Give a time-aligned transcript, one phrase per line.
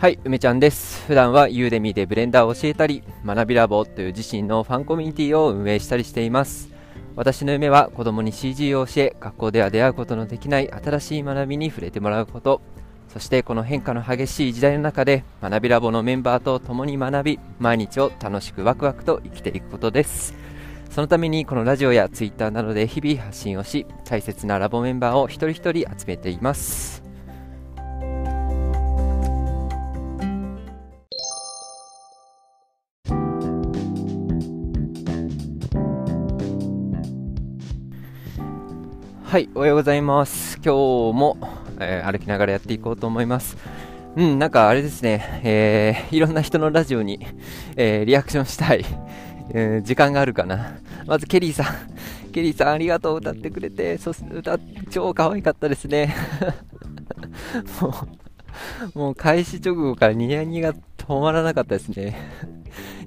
[0.00, 1.06] はい、梅ちゃんです。
[1.08, 6.70] 普段はユーデミでブレンダーを教えたり、学びラボという自身のファンコミュニティを運営したりしています。
[7.16, 12.62] 私の夢は子供に CG を教え、学校では出会うことのできない新しい学びに触れてもらうこと、
[13.12, 20.34] そしてこの変化の激しい時代の中で学びラボのメンバーと共に学び、毎日を楽しくワクワクと生きていくことです。
[20.88, 26.99] そのためにこのラジオやツイッターなどで日々発信をし、大切なラボメンバーを一人一人集めています。
[39.30, 40.56] はい、おはようございます。
[40.56, 40.68] 今日
[41.16, 41.38] も、
[41.78, 43.56] えー歩きながらやっていこうと思います。
[44.16, 47.24] うん、なんかあれですね、えーいろんな人のラジオに、
[47.76, 48.84] えーリアクションしたい、
[49.54, 50.80] えー時間があるかな。
[51.06, 51.66] まずケリーさん、
[52.34, 54.58] ケリーさんありがとう、歌ってくれて、そして歌、
[54.90, 56.12] 超可愛かったですね。
[57.80, 57.94] も
[58.96, 62.16] う、もう開始直後からニヤニヤが止まらなかったですね。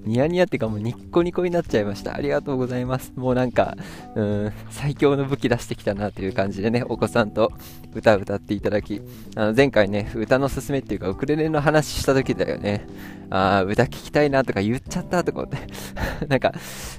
[0.05, 2.15] ニヤニヤってかもうニッコニコになっちゃいました。
[2.15, 3.13] ありがとうございます。
[3.15, 3.77] もうなんか、
[4.15, 7.51] うん、最強の武器出してきたなという感じでね、お子さんと
[7.93, 9.01] 歌を歌っていただき、
[9.35, 12.85] あの前回ね、歌のすすめっていうか、ウクレレの話した時だよね。
[13.29, 15.57] あー歌聞きたいなとか言っちゃったとか思って。
[16.27, 16.53] なんか、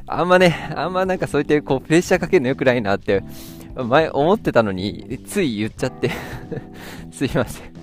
[0.07, 3.23] あんまね、あんまなんかそういってこう、プレッシャーかけるの良くないなって、
[3.77, 6.11] 前思ってたのに、つい言っちゃって。
[7.13, 7.75] すいません。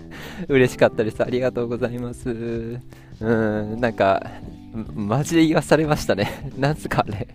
[0.48, 1.22] 嬉しかったです。
[1.24, 2.30] ありがとうございます。
[2.30, 4.26] うん、なんか、
[4.74, 6.50] マジで言わされましたね。
[6.58, 7.28] なんすかあれ。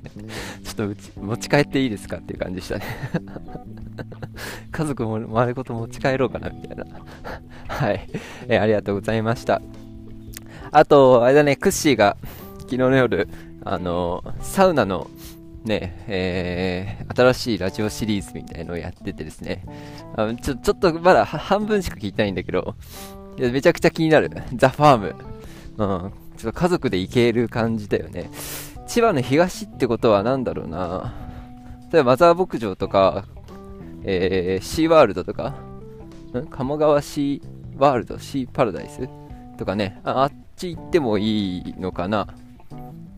[0.64, 2.84] ちょっとうち持ち帰っていいですかっていう感じでしたね。
[4.72, 6.84] 家族も丸ごと持ち帰ろうかなみたいな。
[7.68, 8.08] はい、
[8.48, 9.60] えーありがとうございました。
[10.70, 12.16] あと、あれだね、クッシーが
[12.60, 13.28] 昨日の夜、
[13.64, 15.10] あのサウナの
[15.64, 19.62] ね、えー新しいラジオシリーズみたいのをやっててですね、
[20.16, 22.74] あちょちょっとまだは半分しか聞いてないんだけど、
[23.38, 24.30] めちゃくちゃ気になる。
[24.54, 25.14] ザ・ファーム。
[25.78, 26.25] うん。
[26.36, 28.30] ちょっと家族で行ける感じだよね。
[28.86, 31.14] 千葉の東ってことは何だろうな。
[31.92, 33.24] 例えばマザー牧場とか、
[34.04, 35.54] えー、シーワールドとか、
[36.34, 36.46] ん？
[36.46, 39.08] 鴨川シーワールド、シーパラダイス
[39.58, 42.28] とかねあ、あっち行ってもいいのかな。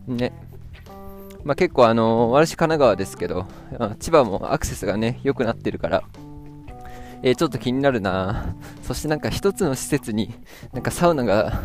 [0.07, 0.33] ね。
[1.43, 3.45] まあ、結構あの私神奈川ですけど、
[3.99, 6.03] 千葉もアクセスがね、良くなってるから、
[7.21, 8.55] えーちょっと気になるな。
[8.81, 10.33] そしてなんか一つの施設に
[10.73, 11.61] なんかサウナが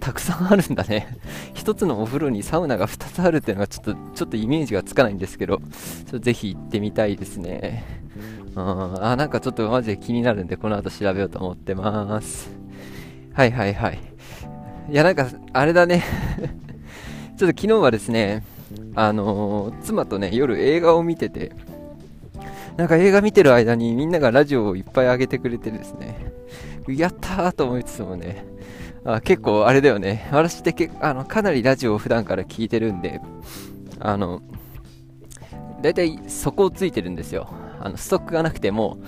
[0.00, 1.16] たくさんあるんだね。
[1.54, 5.60] 一つのお風呂にサウナが2つあるっていうのがちょっとちょっとイメージがつかないんですけど
[6.20, 7.84] ぜひ行ってみたいですね。
[8.56, 9.04] うん。
[9.04, 12.50] あなんかちょっとマジで気になるんでこの後調べようと思ってます。
[13.32, 13.98] はいはいはい。
[14.90, 16.02] いやなんかあれだね。
[17.36, 18.44] ちょっと昨日はですね
[18.94, 21.52] あのー妻とね夜映画を見てて
[22.76, 26.32] なんか映画見てる間にみんながラジオをいっぱい上げてくれてですね、
[26.88, 28.44] やったーと思いつつもね、
[29.04, 33.20] あ結構あれだよね、私ってけあのかなりラジオを普段から聞いてるんで、
[33.98, 34.42] あの、
[35.82, 37.48] だいたい底をついてるんですよ。
[37.80, 38.98] あのストックがなくても、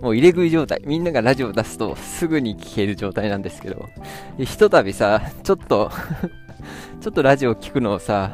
[0.00, 0.80] もう入れ食い状態。
[0.86, 3.88] みんながラジオを出すとすぐに聞ける状態なんですけど、
[4.38, 5.90] ひとたびさ、ちょっと
[7.00, 8.32] ちょっとラジオ聞くのをさ、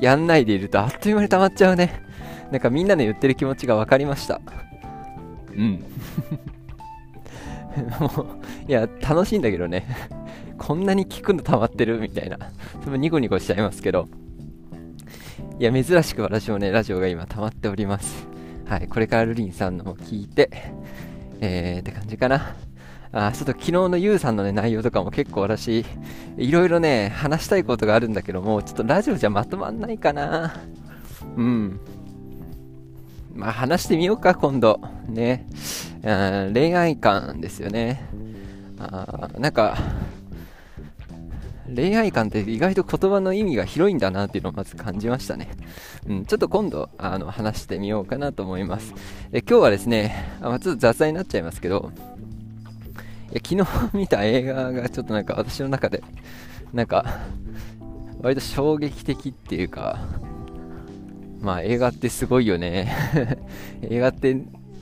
[0.00, 2.09] やんないでいるとあっという間に溜まっちゃうね。
[2.50, 4.40] なんかみんなの言ってる気持ちが分かりました。
[5.56, 5.84] うん。
[8.00, 8.26] もう、
[8.68, 9.86] いや、楽しいんだけどね。
[10.58, 12.38] こんなに聞くの溜まってるみたいな。
[12.80, 14.08] それもニコニコしちゃいますけど。
[15.58, 18.26] いや、珍しく私もね、ラジオが今溜まっております。
[18.66, 20.50] はい、これからルリンさんのも聞いて、
[21.40, 22.56] えー、って感じかな。
[23.12, 25.84] あーちょっと昨日のユウさんのね、内容とかも結構私、
[26.36, 30.54] いろいろね、話したいことがあるんだけども、ちょっとラジオじゃまとまんないかな。
[31.36, 31.80] うん。
[33.34, 34.80] まあ話してみようか、今度。
[35.08, 35.46] ね。
[36.02, 38.08] 恋愛観ですよね。
[38.78, 39.76] あなんか、
[41.74, 45.50] 恋愛観って意外と言葉の意味が広いんだなっていうのをまず感じましたね。
[46.08, 48.92] うん、ちょっと今度あの話してみようかなと思います。
[49.30, 51.92] で今日はですね、あ、ちょっと雑談になっちゃいますけど、
[53.32, 56.02] い昨日見た映画がちょっとなんか私の中で、
[56.72, 57.20] なんか、
[58.20, 59.98] 割と衝撃的っていうか、
[61.40, 62.92] まあ映画ってすごいよね。
[63.82, 64.36] 映画って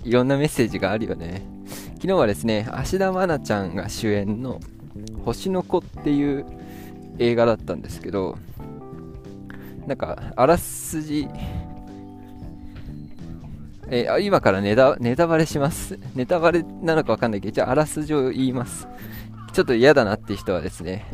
[0.05, 1.43] いろんなメッセージがあるよね。
[1.95, 4.61] 昨日はですね、芦田愛菜ちゃんが主演の
[5.25, 6.47] 星の子っていう
[7.19, 8.39] 映画だったんですけど、
[9.87, 11.29] なんか、あらすじ、
[13.91, 15.99] えー今からネタネタバレします？
[16.15, 18.87] ネタバレなのかわかんないけど、じゃああらすじを言います。
[19.53, 21.07] ちょっと嫌だなって人はですね、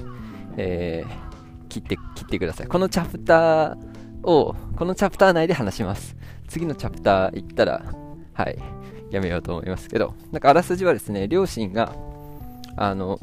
[0.56, 2.66] えー切って、切ってください。
[2.66, 3.93] このチャプター
[4.24, 6.16] を、このチャプター内で話します。
[6.48, 7.82] 次のチャプター行ったら、
[8.32, 8.58] はい、
[9.10, 11.94] やめようと思いますけど、なんかあらすじはですね、両親が、
[12.76, 13.18] あの、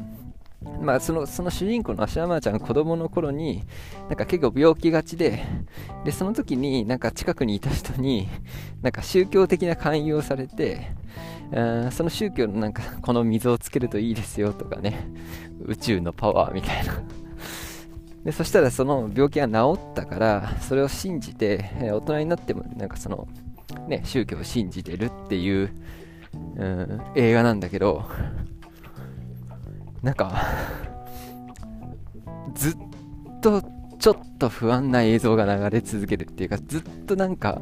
[0.80, 3.64] まあ、そのその主人公の芦山ちゃん子供の頃に
[4.08, 5.44] なんか結構病気がちで
[6.04, 8.28] でその時になんか近くにいた人に
[8.80, 10.92] なんか宗教的な勧誘をされて
[11.90, 15.06] その宗教のなんかこの水をつけるといいですよとかね
[15.64, 17.02] 宇宙のパワーみたいな
[18.24, 23.26] でそしたらその病気が治ったからそれを信じてえ大人になってもなんかその
[23.88, 25.70] ね宗教を信じてるっていう、
[26.56, 28.04] うん、映画なんだけど
[30.02, 30.46] なんか
[32.54, 32.76] ずっ
[33.40, 33.62] と
[33.98, 37.60] ちょっと不安な映像が流れ続けるっていうかずっとなんか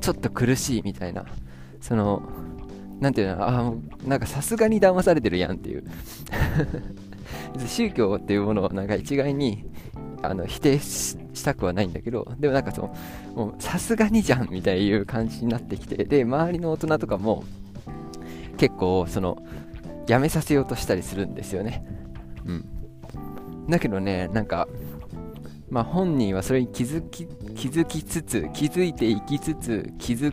[0.00, 1.24] ちょっと苦しいみたいな
[1.80, 2.22] その
[3.00, 3.72] なんていうのあ
[4.04, 5.84] なんかさすがに騙されてるやんっていう。
[7.66, 9.64] 宗教っていうものをなんか一概に
[10.22, 12.90] あの否定したくはないんだけどでもなんかそ
[13.34, 17.44] のさすがにじゃんみたいな感じになってきてで周りの大人とかも
[18.58, 19.42] 結構その
[20.06, 21.84] やめさせようとしたりするんですよね。
[22.44, 22.64] うん。
[23.68, 24.66] だけどね、なんか、
[25.70, 30.32] まあ、本人はそれに気づき気づきつつ、気づいていきつつ、傷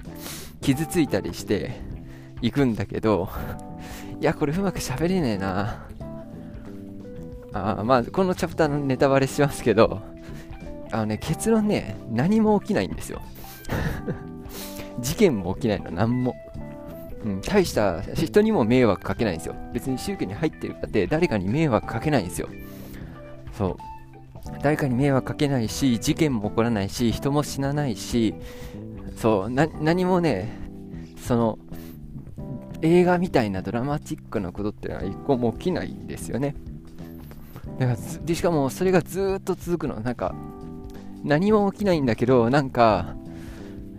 [0.61, 1.79] 傷ついたりして
[2.41, 3.29] いくんだけど、
[4.19, 5.87] いや、これうまく喋れねえな。
[7.79, 10.01] あまあ、このチャプターのネタバレしますけど、
[10.91, 13.21] あのね、結論ね、何も起きないんですよ。
[14.99, 16.35] 事件も起きないの、何も。
[17.25, 19.55] うん、大した人にも迷惑かけないんですよ。
[19.73, 22.47] 別に宗教に入ってるかって誰かに迷惑かけないんですよ。
[23.57, 23.77] そう。
[24.61, 28.35] 誰かに迷惑かけないし、事件も起こらないし、人も死なないし、
[29.17, 30.49] そう、何もね、
[31.17, 31.59] その、
[32.81, 36.55] 映画みたいなドラマチックなことってのは一個も起きないんですよね。
[37.79, 39.99] だからでしかもそれがずっと続くの。
[39.99, 40.33] なんか、
[41.23, 43.15] 何も起きないんだけど、なんか、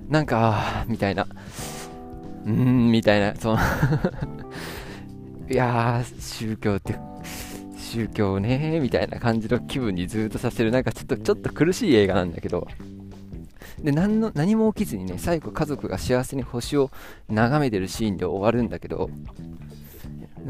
[0.09, 1.27] なんか、みたいな。
[2.45, 3.59] うーん、みたいな、その
[5.51, 6.97] いやー、宗教って、
[7.77, 12.67] 宗教ねみたいな感じの気分にずっとさせる、なんかちょっと、ちょっと苦しい映画なんだけど、
[13.83, 16.91] で何の何も起きずにね、最後家族が幸せに星を
[17.29, 19.09] 眺めてるシーンで終わるんだけど、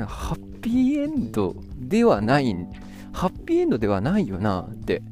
[0.06, 2.68] ハッピーエンドではないん、
[3.12, 5.02] ハッピーエンドではないよなって、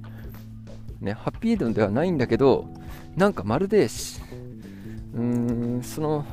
[1.00, 2.68] ね、ハッピーエンドではないんだけど、
[3.16, 5.20] なんかまるで、うー
[5.78, 6.24] ん、その、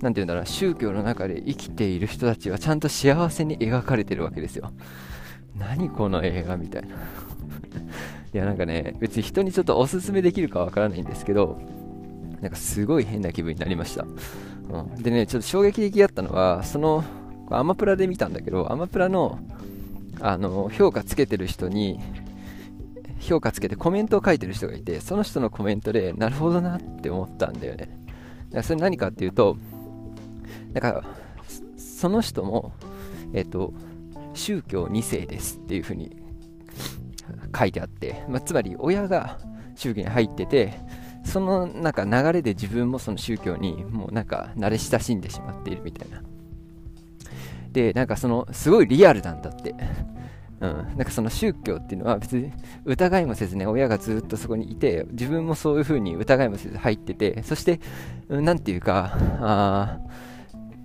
[0.00, 4.72] 何て言うんだろう、宗教の中で生きている人たちはちゃんと幸せに描かれてるわけですよ。
[5.56, 6.88] 何この映画みたいな。
[6.88, 11.60] いや、なんかね、別に人にちょっとおすすめできるかわからないんですけど、
[12.40, 14.04] なんかすごい変な気分になりました。
[14.04, 17.04] うん、でね、ちょっと衝撃的だったのは、その、
[17.50, 19.38] アマプラで見たんだけど、アマプラの、
[20.20, 22.00] あの、評価つけてる人に、
[23.20, 28.04] 評価つけてコメントを書いてる人がいて、その人のコメントで、なるほどなって思ったんだよね
[28.54, 28.62] だ。
[28.62, 29.56] それ何かっていうと、
[30.72, 31.04] だから、
[31.76, 32.72] その人も、
[33.34, 33.74] えっ、と、
[34.32, 36.16] 宗教2世ですっていうふうに
[37.56, 39.38] 書いてあって、まあ、つまり親が
[39.76, 40.74] 宗教に入ってて、
[41.24, 46.22] そのなんか流れで自分もその宗教にもうなんか慣れ親しんでしまっているみたいな。
[47.74, 49.74] で、なんかそのすごいリアルなんだって。
[50.60, 52.50] うん、なんかその宗教っていうのは別に
[52.84, 57.80] 疑いもせずね、親がずっとそこにいて、自分もそういう風に疑いもせず入ってて、そして、
[58.30, 59.98] なんていうか、あ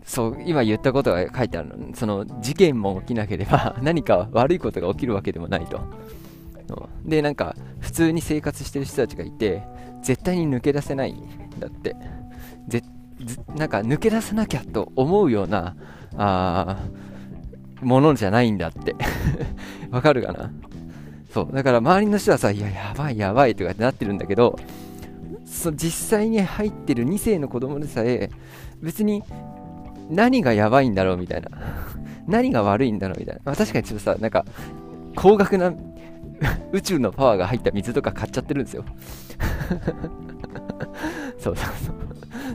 [0.03, 1.95] そう、今言ったことが書いてあるの。
[1.95, 5.79] その事件も起きなければ 何か悪いことが起きるわけでもないと。
[7.05, 9.63] で、なんか普通に生活してる人たちがいて、
[10.01, 11.23] 絶対に抜け出せないん
[11.59, 11.95] だって。
[12.67, 12.81] ぜ
[13.55, 15.75] なんか抜け出さなきゃと思うような、
[16.17, 16.77] あ
[17.81, 18.95] ものじゃないんだって。
[19.91, 20.51] わかるかな？
[21.33, 21.53] そう。
[21.53, 24.57] だから周りの人はさ、いや、やばいやばいとかってなってるんだけど、
[25.45, 28.29] そ実際に入ってる2世の子供でさえ、
[28.81, 29.23] 別に
[30.09, 31.49] 何がやばいんだろうみたいな。
[32.27, 33.41] 何が悪いんだろうみたいな。
[33.45, 34.45] まあ、確かにちょっとさ、なんか、
[35.15, 35.73] 高額な
[36.71, 38.83] 宇宙のパワーが入った水とか買っちゃってるんですよ。
[41.37, 41.95] そうそうそう。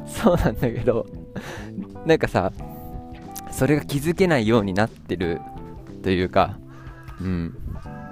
[0.06, 1.06] そうなんだけど、
[2.06, 2.52] なんかさ、
[3.54, 5.40] それが気づけないようになってる
[6.02, 6.58] というか、
[7.20, 7.56] うん。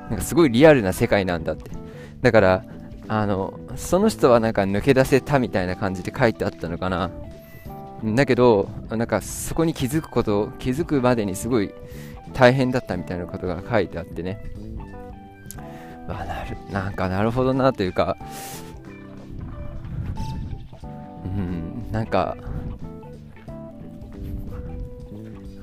[0.09, 1.73] なんかすごいリアルな世界なんだって。
[2.21, 2.65] だから、
[3.09, 7.11] あの、その人はなんか抜け出せたみたいな感じで書いてあったのかな。
[8.05, 11.75] だけど、なんかそこに気づくこと、気づくまでにすごい
[12.35, 14.41] 大変だったみたいなことが書いてあってね。
[16.07, 18.17] あなるなんかなるほどなというか、
[21.25, 22.37] うん、なんか、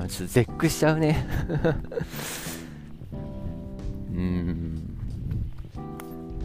[0.10, 1.24] ちょっと絶句しちゃうね。
[4.12, 4.98] うん。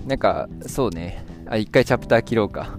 [0.06, 1.24] なんかそうね。
[1.46, 2.78] あ一回チャプター切ろうか。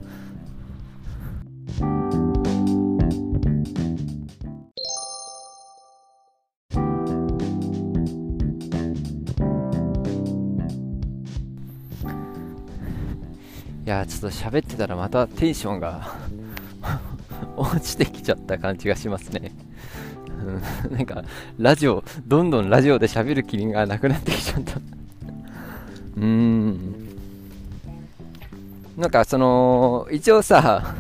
[13.86, 16.16] いやちょっと喋ってたらまたテンションが
[17.56, 19.65] 落ちてきちゃった感じがしますね。
[20.46, 20.62] うん、
[20.96, 21.24] なんか、
[21.58, 24.78] ラジオ、どんどんラジオで喋る気がなくなってきちゃった。
[26.18, 26.96] うーん。
[28.98, 30.96] なんかその、一応さ、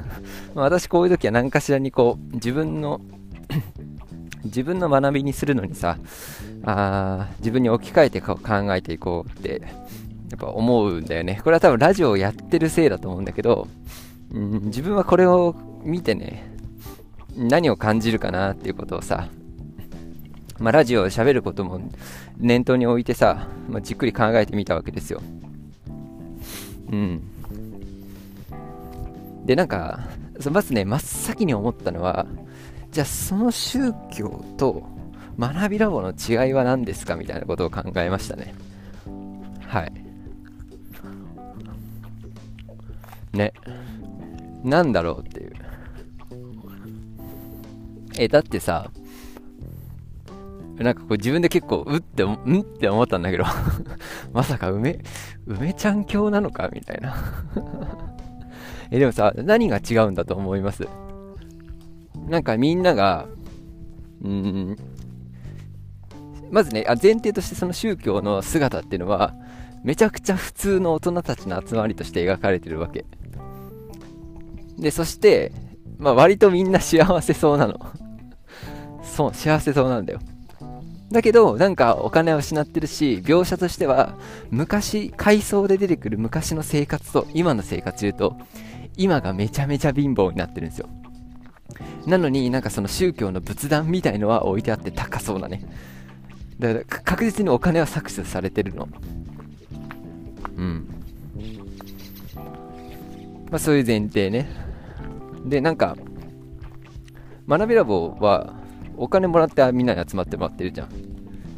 [0.55, 3.01] 私こういう時は何かしらにこう、自分の
[4.43, 5.97] 自分の学びにするのにさ、
[6.63, 8.37] あ自分に置き換えて考
[8.75, 9.61] えていこうって
[10.31, 11.39] やっぱ思うんだよね。
[11.43, 13.67] これは多分ラジオをやってるせいだと思うんだけど、
[14.33, 16.54] うん、自分はこれを見てね、
[17.35, 19.27] 何を感じるかなっていうことをさ、
[20.59, 21.81] まあ、ラジオを喋ることも
[22.37, 25.21] 念頭に置いてさ、まあ、じっくり考えてみたわけですよ。
[26.91, 27.21] うん。
[29.45, 29.99] で、なんか、
[30.51, 32.25] まずね、真っ先に思ったのは、
[32.91, 34.83] じゃあその宗教と
[35.37, 38.55] 学びラボの違いは何ですかみたいなことを考えましたね。
[39.67, 39.91] はい。
[43.33, 43.53] ね。
[44.63, 45.54] なんだろうっていう。
[48.17, 48.91] え、だってさ、
[50.77, 53.45] なんかこう自分で結構、うって、んって思ったんだけど
[54.33, 54.99] まさか梅、
[55.45, 57.15] 梅ちゃん教なのかみたいな
[58.91, 60.87] え、でもさ、何が違うんだと思います？
[62.27, 63.27] なんかみんなが、
[64.23, 64.75] うん、
[66.51, 69.33] まずねあ、前提としてその宗教の姿っていうのは、
[69.83, 73.05] めちゃくちゃ普通の大人たちの集まりとして描かれてるわけ。
[74.77, 75.51] で、そして、
[75.97, 77.79] まあ割とみんな幸せそうなの。
[79.15, 80.19] そう、幸せそうなんだよ。
[81.11, 84.15] だけど、なんかお金を失ってるし、描写としては、
[84.51, 88.37] 昔、回想で出てくる昔の生活と今の生活で言うと、
[88.97, 90.89] 今がめちゃめちゃ貧乏になってるんですよ。
[92.05, 95.63] なのになんかその宗教の仏壇みたいのは置いてあって高そうなね。
[96.59, 98.89] だから確実にお金は搾取されてるの。
[100.57, 100.87] うん。
[103.49, 104.49] まあそういう前提ね。
[105.45, 105.95] で、なんか、
[107.47, 108.64] 学びラボは
[108.97, 110.89] お金もらってみんなに集まってもらってるじゃん。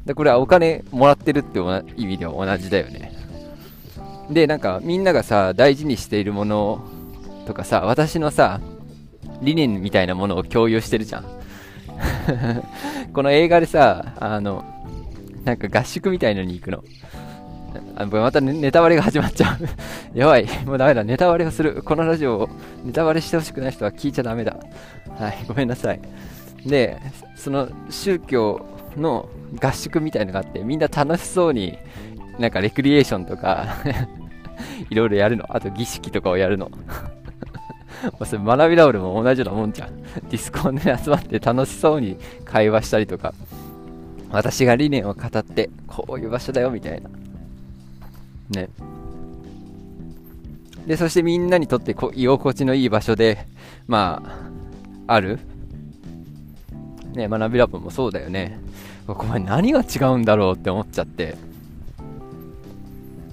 [0.05, 1.59] で、これはお金もらってるって
[1.97, 3.13] 意味では同じだよね。
[4.29, 6.87] で、なんかみんながさ、大事にしているもの
[7.45, 8.61] とかさ、私のさ、
[9.41, 11.25] 理念みたいなものを共有してるじゃん。
[13.13, 14.63] この映画でさ、あの、
[15.43, 16.83] なんか合宿みたいのに行くの。
[17.95, 19.67] あまたネタバレが始まっちゃう
[20.17, 20.47] やばい。
[20.65, 21.03] もうダメだ。
[21.03, 21.81] ネタバレをする。
[21.83, 22.49] このラジオを
[22.83, 24.57] ネタバレしてほしくない人は聞いちゃダメだ。
[25.17, 25.37] はい。
[25.47, 25.99] ごめんなさい。
[26.67, 26.99] で、
[27.35, 28.65] その宗教
[28.97, 29.29] の
[29.61, 31.77] 合宿みたいのがあって、みんな楽しそうに、
[32.39, 33.67] なんかレクリエーションとか
[34.89, 35.45] いろいろやるの。
[35.55, 36.69] あと儀式とかをやるの
[38.25, 39.97] それ学びラオルも同じようなもんじゃん。
[39.97, 43.33] ディスコンで集まって楽しそうに会話したりとか、
[44.29, 47.09] 私が理念を語って、こういう場所だよみたいな。
[48.61, 48.69] ね。
[50.85, 53.47] で、そしてみんなにとってこ居心地のいい場所で、
[53.87, 54.21] ま
[55.07, 55.39] あ、ある。
[57.17, 58.59] ね、学びラボもそうだよね。
[59.05, 61.35] これ何が違うんだろうって思っちゃって。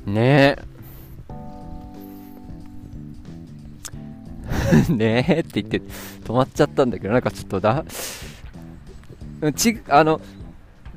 [0.06, 0.56] ね
[4.88, 4.92] え。
[4.92, 5.80] ねえって言って
[6.24, 7.84] 止まっちゃったんだけど、なんかちょっとだ、
[9.54, 10.20] ち、あの、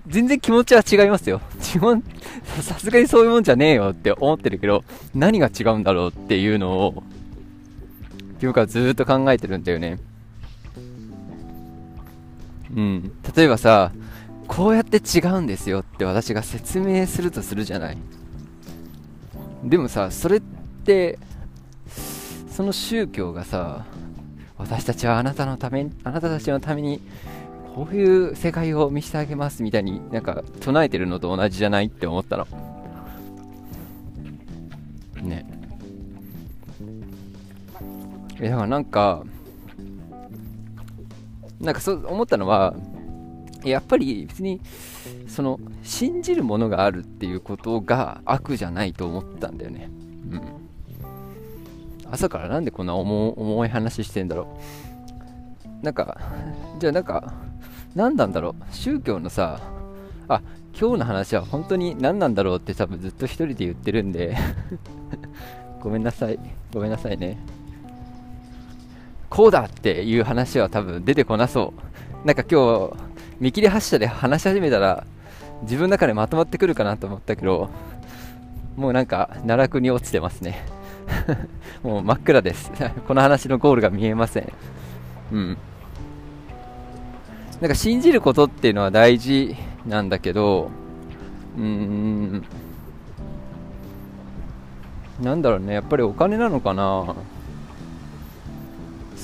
[0.08, 1.42] 全然気持ちは違いますよ。
[1.62, 2.04] 基本、
[2.62, 7.04] さすがにそういうもんじゃねえよって思ってるけど、何が違うんだろうっていうのを、
[8.42, 10.00] 今日からずっと考えてるんだよね。
[12.78, 13.12] うん。
[13.36, 13.92] 例えばさ、
[14.48, 17.98] こうやって違うんですよって私が説明するとするじゃない。
[19.66, 21.20] でもさ、それって、
[22.58, 23.86] その宗教がさ
[24.58, 27.02] 私たちはあなたのためあなたたちのために
[27.76, 32.48] こういう世界を見せてあげますみたいになんか唱えてるのと同じじゃないって思ったの
[35.22, 35.46] ね
[38.40, 39.24] えだからなんか
[41.60, 42.76] なんかそう思ったのは
[43.64, 44.62] やっぱり別に
[45.28, 49.90] その信じるものがあるっていうことが悪じゃないと思ったんだよね。
[50.32, 50.42] うん。
[52.10, 54.60] 朝からなんでこんな重い話してんだろ
[55.82, 55.84] う。
[55.84, 56.20] なんか
[56.80, 57.34] じゃあなんか
[57.96, 58.64] 何なんだろう。
[58.72, 59.60] 宗教のさ
[60.28, 60.42] あ
[60.80, 64.38] 今日の話は本当に何なんだろうって多分ずっと一人で言ってるんで。
[65.82, 66.40] ごめんなさい。
[66.74, 67.38] ごめんなさいね。
[69.30, 71.74] こうだっていう話は多分出てこなそ
[72.24, 72.98] うなんか今日
[73.40, 75.06] 見切り発車で話し始めたら
[75.64, 77.70] 自分の中でまとまってくるかなと思ったけど
[78.76, 80.66] もうなんか奈落に落ちてますね
[81.84, 82.72] もう真っ暗です。
[83.08, 84.52] この話のゴールが見えません。
[85.32, 85.58] うん。
[87.62, 89.56] なんか信じることっていうのは大事
[89.86, 90.70] なんだけど、
[91.58, 92.44] うーん。
[95.22, 97.16] なんだろうねやっぱりお金なのかな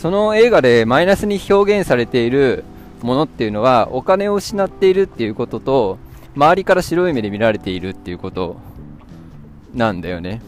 [0.04, 2.66] その映画でマイナスに表現されている
[3.04, 5.98] ものっていうのはお金を失っているっていうことと
[6.36, 8.58] 周りから白い目で見られているっていうこと
[9.74, 10.42] なんだよね。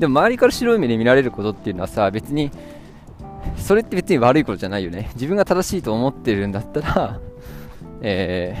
[0.00, 2.50] でも周りから白い目で見られることっていうのはさ別に
[3.56, 5.10] それって別に悪いことじゃないよね。
[5.14, 7.20] 自分が正しいと思ってるんだったら
[8.02, 8.56] え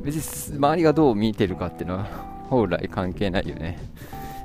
[0.00, 2.06] ー、別に周りがどう見てるかっていうのは
[2.48, 3.78] 本来関係ないよね。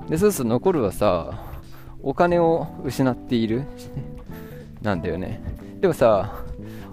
[0.09, 1.49] でそうすると残るはさ
[2.03, 3.63] お金を失っている。
[4.81, 5.41] なんだよね。
[5.79, 6.43] でもさ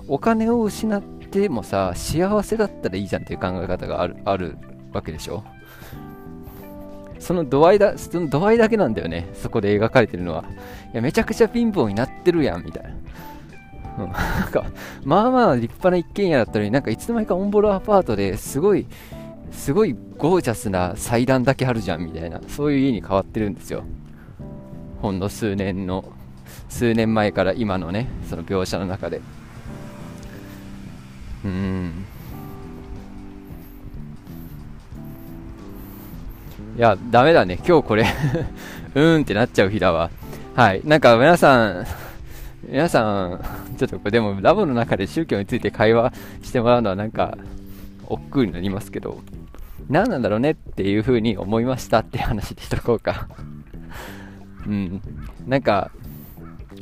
[0.06, 4.56] お金を失ってもさ幸せだったらいいじゃんっていう考え方があるある
[4.92, 5.42] わけでしょ。
[7.18, 9.28] その度合いだその度合いだけなんだよね。
[9.34, 10.44] そこで描かれてるのは。
[10.92, 14.04] いやめちゃくちゃ貧乏になってるやんみたいな。
[14.04, 14.64] うん、 なんか
[15.04, 18.86] まあまあ立派な一軒家だったのになんかいつの間にかオンボロアパートですごい
[19.50, 22.40] すごいゴージャスな祭壇だけあるじゃんみたいな。
[22.48, 23.82] そういう家に変わってるんですよ。
[25.00, 26.04] ほんの数年の
[26.68, 29.20] 数年前から今のねその描写の中で。
[31.44, 32.04] うん。
[36.76, 37.58] いやダメだね。
[37.66, 38.04] 今日これ
[38.94, 40.10] うーんってなっちゃう日だわ。
[40.54, 40.82] はい。
[40.84, 41.86] なんか皆さん
[42.68, 43.40] 皆さん
[43.78, 46.12] ちょっとこれでもラボの中で宗教について会話
[46.42, 47.38] してもらうのはなんか
[48.06, 49.20] 億劫になりますけど
[49.88, 53.28] 何なんだろうねっていう風に思いましたって話でしとこうか。
[54.68, 55.02] うん。
[55.46, 55.90] なんか、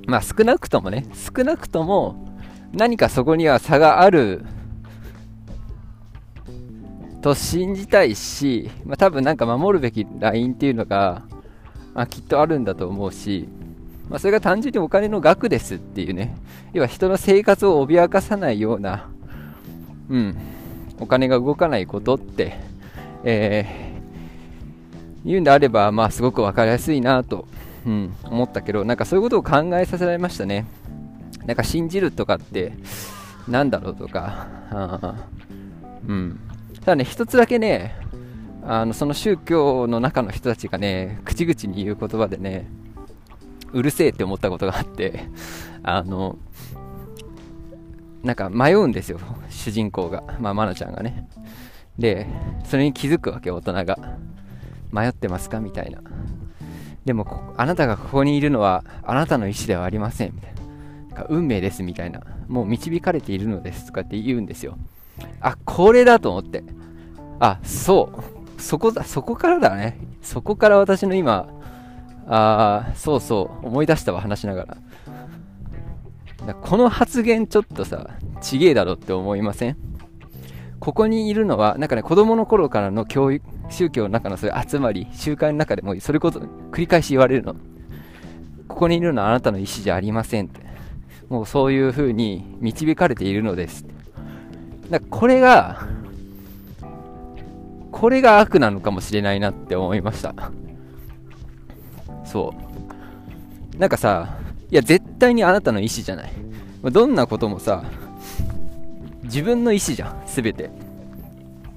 [0.07, 2.29] まあ少なくともね、少なくとも
[2.73, 4.45] 何かそこには差がある
[7.23, 11.23] と信じたいし、まあ、多分なんか守るべきラインっていうのが、
[11.95, 13.49] まあ、きっとあるんだと思うし、
[14.09, 16.37] まあ、それが単純にお金の額ですっていうね、
[16.73, 19.09] 要は人の生活を脅かさないような、
[20.09, 20.37] うん、
[21.01, 22.59] お金が動かないことって、
[23.25, 27.49] えー、言うんであれば、まあ、すごく分かりやすいなと
[27.87, 30.67] うん、思ったけど、なんかそういうことを考えさせられましたね。
[31.47, 32.73] なんか信じるとかって
[33.47, 35.29] なんだろうとか、あ
[36.07, 36.41] うん。
[36.81, 37.95] ただね、一つだけね、
[38.65, 42.67] あのその宗教の中の人たちがね、口々に言う言葉でね、
[43.73, 45.29] うるせえって思ったことがあって、
[45.85, 46.37] あの、
[48.25, 51.29] なんか迷うんですよ、主人公が、まあ、愛菜ちゃんがね。
[51.97, 52.27] で、
[52.65, 53.97] それに気づくわけ、大人が。
[54.93, 55.61] 迷ってますか？
[55.61, 56.01] みたいな。
[57.07, 60.57] でもあなたがここにいるのはあなたの意思ではありませんみたいな。
[61.31, 62.21] 運命ですみたいな。
[62.49, 64.77] もう導かれているのですとかって言うんですよ。
[65.41, 66.63] あこれだと思って。
[67.41, 68.13] あそ
[68.59, 68.61] う。
[68.61, 69.99] そこだそこからだね。
[70.21, 71.49] そこから私の今
[72.27, 74.77] あそうそう思い出したわ話しながら。
[76.47, 79.77] だこの発言ちょっとさちげえだろって思いません？
[80.81, 87.55] ここにいるのはなんかね子供の頃からの教育宗教の中のそういう集まり、集会の中でもそれこそ繰り返し言われるの。
[88.69, 90.61] ここにいるのはあなたの意思じゃありませんって。
[91.29, 93.85] もうそういう風に導かれているのです。
[94.91, 95.89] だこれが、
[97.91, 100.35] これが悪なのかもしれないなって思いました。
[102.25, 102.55] そ
[103.75, 103.77] う。
[103.79, 104.37] なんかさ、
[104.71, 106.33] いや絶対にあなたの意思じゃない。
[106.85, 107.85] どんなこともさ、
[109.25, 110.71] 自分の意思じゃん、すべて。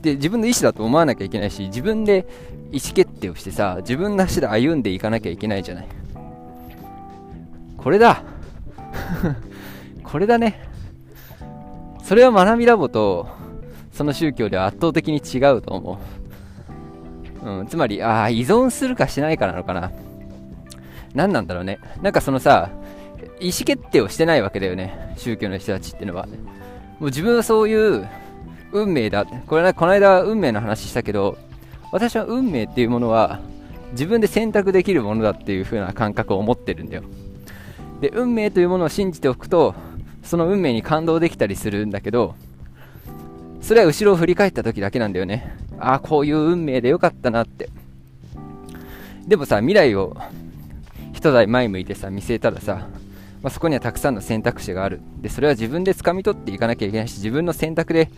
[0.02, 2.26] で自分の意思だと思わなきゃいけないし自分で
[2.72, 5.88] 意思決定をしてさ自分の足で歩んでいかなきゃいけないじゃない。
[7.78, 8.24] これだ。
[10.04, 10.68] これだね。
[12.04, 13.28] それは学びラボと
[13.92, 16.00] その宗教では圧倒的に違うと思
[17.44, 19.92] う、うん、つまりああ依存するかしないかなのかな。
[21.14, 21.80] 何なんだろうね。
[22.02, 22.70] なんかそのさ
[23.40, 25.14] 意思決定をしてないわけだよね。
[25.18, 26.28] 宗教の人たちっていうのは。
[27.00, 28.08] もう自分はそういう
[28.72, 29.26] 運命だ。
[29.26, 31.38] これねこの間運命の話したけど
[31.92, 33.40] 私は運命っていうものは
[33.92, 37.04] 自分で選択できるものだっていう風な感覚を持ってるんだよ。
[38.02, 39.76] で運命というものを信じておくと
[40.24, 42.36] その運命に感動できたりするんだけど
[43.62, 45.56] それは後ろを振り返った時だけなんだよね。
[45.80, 47.70] ああこういう運命でよかったなって。
[49.28, 50.16] でもさ未来を
[51.14, 52.88] 一代前向いてさ見据えたらさ、
[53.44, 55.02] まあ、そこにはたくさんの選択肢がある。
[55.22, 58.10] でそれは自分で掴み取っていかなきゃいけないし自分の選択で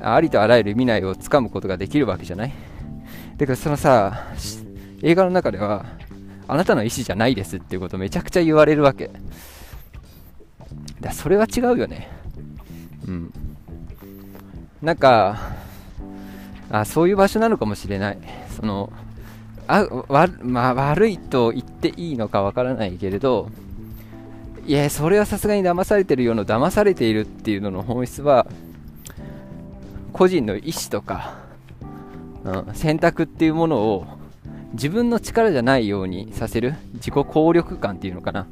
[0.00, 2.52] ありとあらゆる未来をつかむことができるわけじゃない。
[3.36, 4.24] だからそのさ
[5.02, 5.84] 映画の中では
[6.48, 9.10] あなたの意思じゃないですっていうことめちゃくちゃ言われるわけ。
[11.00, 12.08] だそれは違うよね。
[13.06, 13.32] うん。
[14.82, 15.38] なんか
[16.70, 18.18] あそういう場所なのかもしれない。
[18.56, 18.92] その
[19.68, 23.50] あわ、まあ、悪いと言っていいのかわからないけれど
[24.66, 28.46] いやそれはさすがに騙されてるような騙されているっていうのの本質は
[30.16, 31.34] 個人の意思とか、
[32.42, 34.06] うん、選択っていうものを
[34.72, 38.46] 自分の力じゃないようにさせる自己効力感っていうのかな。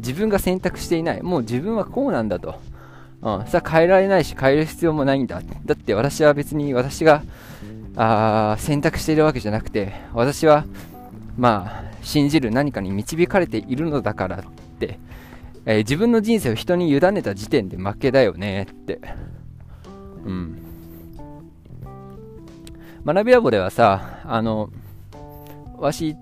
[0.00, 1.22] 自分が選択していない。
[1.22, 2.60] もう自分はこうなんだと、
[3.22, 5.40] うん、さあ変えられないし変える必要もないんだ。
[5.64, 7.22] だって私は別に私が
[7.94, 10.64] あ選択しているわけじゃなくて私は
[11.38, 14.44] まあ信じる何かに導かれているのだからっ
[14.80, 14.98] て、
[15.64, 19.00] えー、自分の人生を人に委ねた時点で負けだよねって。
[20.26, 20.63] うん。
[23.04, 24.70] 学びラボではさあの
[25.76, 26.16] わし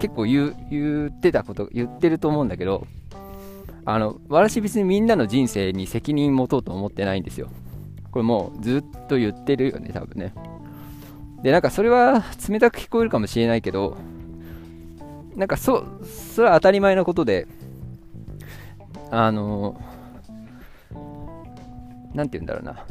[0.00, 2.86] 結構言う言ってたこと言ってると思うんだけど
[3.84, 7.48] あの私別にみんなの人生に責任持とうと思ってないんですよ。
[8.10, 10.32] これもうずっと言ってるよね多分ね。
[11.42, 13.96] でなんかそれは冷たく聞こえるかもしれないけど
[15.36, 15.84] なんかそ
[16.34, 17.46] それは当たり前のことで
[19.10, 19.80] あの
[22.14, 22.86] なんて言うんだろうな。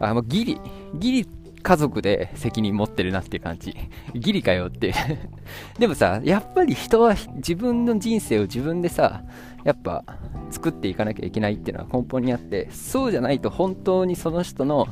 [0.00, 0.60] あもうギリ
[0.96, 1.28] ギリ
[1.62, 3.74] 家族で責任持ってるなっていう感じ。
[4.14, 4.94] ギリかよって
[5.78, 9.22] でもさ、やっぱり人は自分の人生を自分でさ、
[9.64, 10.04] やっぱ
[10.50, 14.88] 作っていかなきゃいけないっていうのは根本にあって、そうじゃないと本当にその人の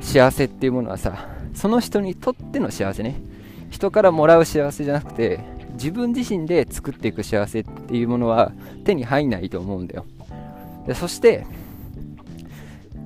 [0.00, 3.16] 幸せっていうものはさ、その人にとっての幸せね。
[3.70, 5.40] 人からもらう幸せじゃなくて、
[5.72, 8.52] 自分自身で作っていく幸せっていうものは
[8.84, 10.06] 手に入んないと思うんだよ。
[10.86, 11.46] でそして、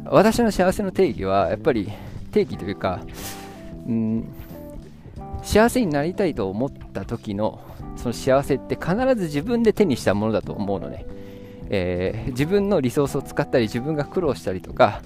[0.05, 1.91] 私の幸せの定義はやっぱり
[2.31, 3.01] 定義というか、
[3.87, 4.29] うん、
[5.43, 7.61] 幸せになりたいと思った時の
[7.97, 11.07] その幸せって必ず自分で手にしたものだと思うのね、
[11.71, 15.03] えー、自分のリソースを使ったり自分が苦労したりとか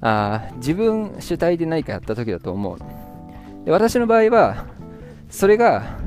[0.00, 2.78] あ自分主体で何かやった時だと思う。
[3.64, 4.66] で私の場合は
[5.28, 5.98] それが、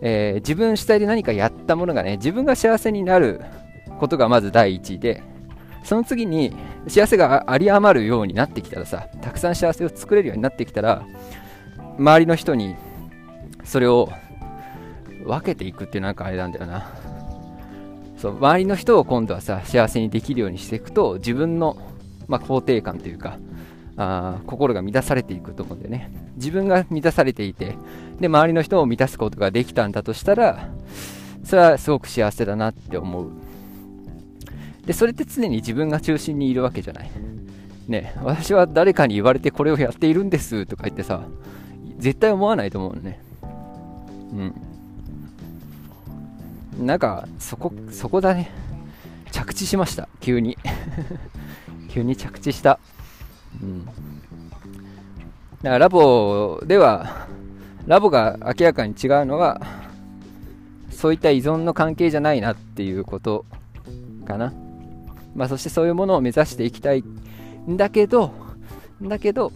[0.00, 3.40] えー、自分主体で何かやったものがね自分が幸せになる
[3.98, 5.22] ことがまず第一で
[5.82, 6.54] その次に
[6.88, 11.06] 幸せがあり余るようになってきたらさたくさん幸せを作れるようになってきたら
[11.98, 12.76] 周りの人に
[13.64, 14.10] それを
[15.24, 16.90] 分けていくってなんかあれなんだよな。
[18.16, 21.78] そう周りの人を今度はさ幸せにできるようにしていくと自分の、
[22.28, 23.38] まあ、肯定感というか
[23.96, 26.10] あ心が満たされていくと思うんだよね。
[26.36, 27.76] 自分が満たされていて
[28.20, 30.68] で周りの人を満たすことができたんだとしたら
[31.44, 33.30] それはすごく幸せだなって思う。
[34.90, 37.10] でそれって常に自分が中心にいるわけじゃない。
[37.86, 41.22] ね私は誰かに言われてこれをやっているんですとか言ってさ
[41.98, 43.22] 絶対思わないと思うのね。
[46.80, 46.86] うん。
[46.86, 48.50] なんかそこそこだね。
[49.30, 50.08] 着地しました。
[50.18, 50.58] 急に。
[51.88, 52.80] 急に着地した。
[53.62, 53.84] うん。
[53.84, 53.94] だか
[55.62, 57.28] らラボでは
[57.86, 59.60] ラボが明らかに違うのは
[60.90, 63.44] そういった依存の関係じゃないなっていうこと
[64.26, 64.52] かな。
[65.34, 67.04] まあ、そしてそういうものを目指していきたい
[67.68, 68.32] んだけど
[69.02, 69.52] だけど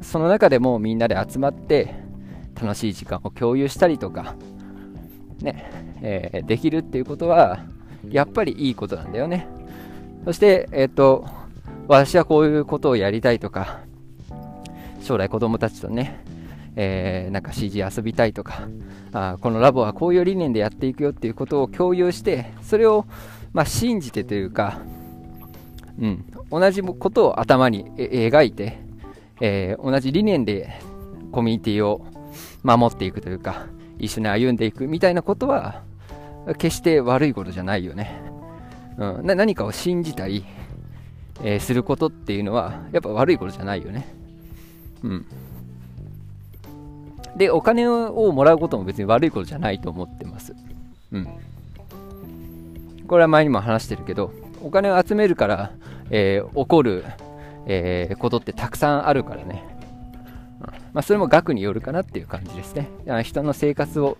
[0.00, 1.94] その中でもみんなで集まって
[2.60, 4.34] 楽しい時間を共有したりとか
[5.40, 5.70] ね、
[6.02, 7.64] えー、できるっていうことは
[8.08, 9.46] やっぱりいいことなんだよね。
[10.24, 11.26] そしてえっ、ー、と
[11.86, 13.80] 私はこういうことをやりたいとか
[15.00, 16.24] 将来子供たちとね
[16.80, 18.68] えー、なんか CG 遊びたいとか
[19.12, 23.04] あこのラボはこういう理念でやっていくよっていうことを共有してそれを
[23.58, 24.78] まあ、信じてというか、
[26.00, 28.78] うん、同じことを頭に描いて、
[29.40, 30.80] えー、同じ理念で
[31.32, 32.06] コミュニティを
[32.62, 33.66] 守っていくというか、
[33.98, 35.82] 一緒に歩んでいくみたいなことは、
[36.58, 38.20] 決して悪いことじゃないよね。
[38.96, 40.44] うん、何かを信じたり、
[41.42, 44.06] えー、することっていうのは、やっぱ悪いことじゃないよね。
[45.02, 45.26] うん。
[47.36, 50.54] で、お金をもらうことも別に悪いことじゃないと思ってます。
[51.10, 51.28] うん。
[53.08, 55.72] これは前にも話してるけど、お金を集めるから、
[56.10, 57.04] えー、起こる、
[57.66, 59.64] えー、ことってたくさんあるからね。
[59.72, 59.78] うん
[60.92, 62.88] まあ、それも額によるかなっていう感じですね。
[63.22, 64.18] 人の生活を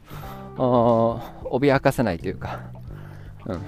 [0.57, 2.61] 脅かさないというか、
[3.47, 3.61] うん。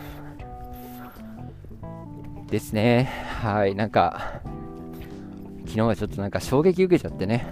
[2.46, 3.11] ですね。
[3.42, 4.40] はい、なんか、
[5.62, 7.46] 昨日はちょっとなんか衝撃受けちゃってね、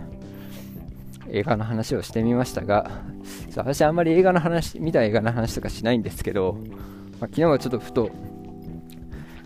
[1.31, 2.91] 映画の話をしてみましたが、
[3.57, 6.59] 私あんまり映画の話、見た映画の話とかしないんですけど、
[7.21, 8.11] まあ、昨日はちょっとふと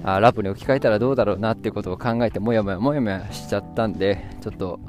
[0.05, 4.81] あラップに置き換えたらどうだろうなっていうことを考えてもやもやもやもやしちゃったんでちょっと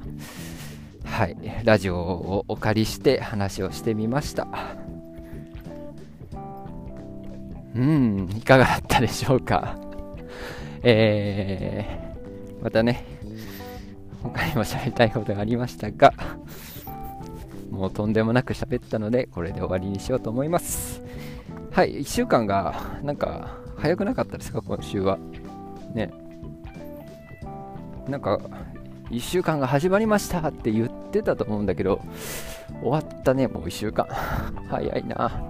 [1.05, 4.47] はいラジオをお借りして話をしてみました。
[7.75, 9.75] うんいかがだったでしょうか。
[10.83, 13.05] えー、またね
[14.21, 16.13] 他にも喋りたいことがありましたが
[17.71, 21.01] もうとんでもなく喋ったのでこれで終わりにしようと思います。
[21.73, 25.17] はい、1週間がなんか早くなかったですか、今週は。
[25.95, 26.13] ね。
[28.07, 28.39] なんか、
[29.09, 31.99] 1週間が始まりましたって言ってたと思うんだけど、
[32.83, 34.05] 終わったね、もう1週間。
[34.69, 35.49] 早いな。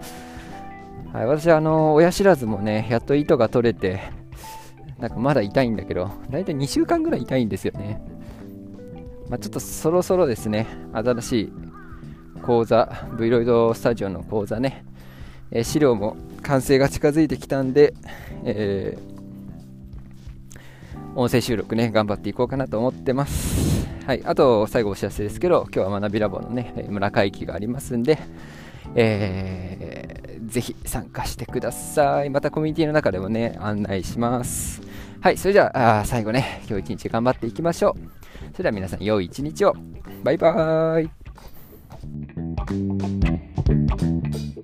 [1.12, 4.00] はい、私はあの親知らずもね、やっと糸が取れて、
[5.00, 8.02] なんかまだ痛いんだけど、だいたい2週間ぐらい痛いんですよね。
[9.28, 11.54] まあ、ちょっとそろそろですね、新しい
[12.44, 14.86] 講座、V ロイドスタジオの講座ね、
[15.54, 17.94] え、資料も完成が近づいてきたんで、
[18.44, 19.02] えー、
[21.16, 23.88] 音声収録ね、頑張っていこうかなと思ってます。
[24.08, 28.18] はい、あと最後お知らせですけど、今日は学びラボのね、村会議がありますんで、
[28.96, 32.32] えー、ぜひ参加してください。
[32.32, 34.82] またコミュニティの中でもね、案内します。
[35.22, 37.94] はい、それじゃ、あ最後ね、今日一日頑張っていきましょう。
[38.54, 39.76] それでは皆さん、良い一日を。
[40.24, 41.08] バイバー
[44.58, 44.63] イ。